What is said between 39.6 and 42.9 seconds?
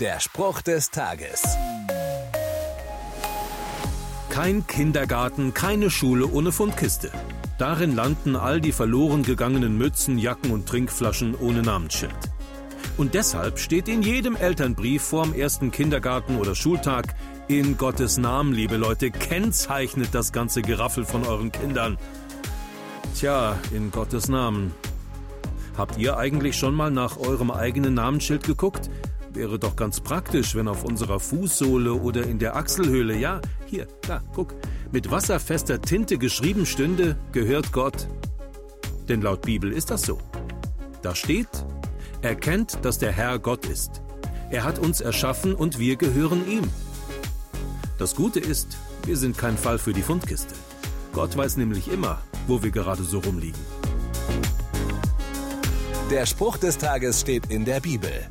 ist das so. Da steht, erkennt,